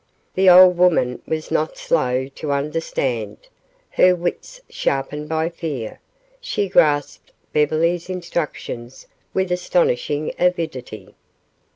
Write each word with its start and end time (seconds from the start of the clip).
The 0.33 0.49
old 0.49 0.77
woman 0.77 1.21
was 1.27 1.51
not 1.51 1.77
slow 1.77 2.27
to 2.29 2.51
understand. 2.51 3.37
Her 3.91 4.15
wits 4.15 4.59
sharpened 4.67 5.29
by 5.29 5.49
fear, 5.49 5.99
she 6.39 6.67
grasped 6.69 7.31
Beverly's 7.53 8.09
instructions 8.09 9.05
with 9.35 9.51
astonishing 9.51 10.33
avidity. 10.39 11.13